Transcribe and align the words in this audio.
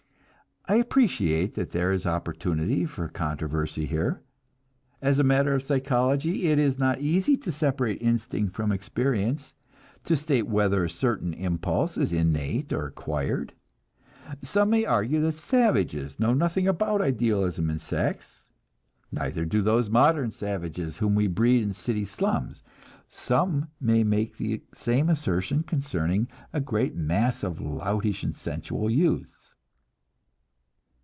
I 0.67 0.75
appreciate 0.75 1.55
that 1.55 1.71
there 1.71 1.91
is 1.91 2.05
opportunity 2.05 2.85
for 2.85 3.09
controversy 3.09 3.87
here. 3.87 4.21
As 5.01 5.17
a 5.19 5.23
matter 5.23 5.55
of 5.55 5.63
psychology, 5.63 6.47
it 6.47 6.59
is 6.59 6.77
not 6.79 7.01
easy 7.01 7.35
to 7.37 7.51
separate 7.51 8.01
instinct 8.01 8.55
from 8.55 8.71
experience, 8.71 9.53
to 10.05 10.15
state 10.15 10.47
whether 10.47 10.83
a 10.85 10.89
certain 10.89 11.33
impulse 11.33 11.97
is 11.97 12.13
innate 12.13 12.71
or 12.71 12.85
acquired. 12.85 13.51
Some 14.43 14.69
may 14.69 14.85
argue 14.85 15.19
that 15.23 15.33
savages 15.35 16.19
know 16.21 16.33
nothing 16.33 16.67
about 16.69 17.01
idealism 17.01 17.69
in 17.69 17.79
sex, 17.79 18.49
neither 19.11 19.43
do 19.43 19.61
those 19.61 19.89
modern 19.89 20.31
savages 20.31 20.99
whom 20.99 21.15
we 21.15 21.27
breed 21.27 21.63
in 21.63 21.73
city 21.73 22.05
slums; 22.05 22.63
some 23.09 23.67
may 23.81 24.03
make 24.05 24.37
the 24.37 24.61
same 24.73 25.09
assertion 25.09 25.63
concerning 25.63 26.29
a 26.53 26.61
great 26.61 26.95
mass 26.95 27.43
of 27.43 27.59
loutish 27.59 28.23
and 28.23 28.35
sensual 28.35 28.89
youths. 28.91 29.39